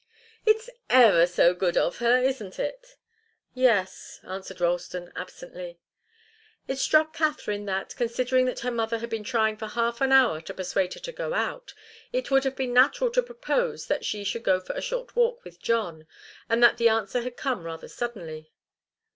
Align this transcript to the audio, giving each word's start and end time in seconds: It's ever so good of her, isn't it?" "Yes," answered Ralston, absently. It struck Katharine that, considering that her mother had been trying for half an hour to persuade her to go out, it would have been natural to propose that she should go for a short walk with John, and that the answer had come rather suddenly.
It's 0.47 0.67
ever 0.89 1.27
so 1.27 1.53
good 1.53 1.77
of 1.77 1.99
her, 1.99 2.17
isn't 2.19 2.57
it?" 2.57 2.95
"Yes," 3.53 4.19
answered 4.27 4.59
Ralston, 4.59 5.11
absently. 5.15 5.79
It 6.67 6.79
struck 6.79 7.13
Katharine 7.13 7.65
that, 7.65 7.93
considering 7.95 8.45
that 8.47 8.61
her 8.61 8.71
mother 8.71 8.97
had 8.97 9.11
been 9.11 9.23
trying 9.23 9.57
for 9.57 9.67
half 9.67 10.01
an 10.01 10.11
hour 10.11 10.41
to 10.41 10.55
persuade 10.55 10.95
her 10.95 10.99
to 11.01 11.11
go 11.11 11.35
out, 11.35 11.75
it 12.11 12.31
would 12.31 12.45
have 12.45 12.55
been 12.55 12.73
natural 12.73 13.11
to 13.11 13.21
propose 13.21 13.85
that 13.85 14.03
she 14.03 14.23
should 14.23 14.41
go 14.41 14.59
for 14.59 14.73
a 14.73 14.81
short 14.81 15.15
walk 15.15 15.43
with 15.43 15.61
John, 15.61 16.07
and 16.49 16.63
that 16.63 16.77
the 16.77 16.89
answer 16.89 17.21
had 17.21 17.37
come 17.37 17.63
rather 17.63 17.87
suddenly. 17.87 18.51